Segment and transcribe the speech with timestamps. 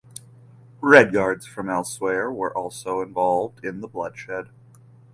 [0.81, 4.49] Red Guards from elsewhere were also involved in the bloodshed.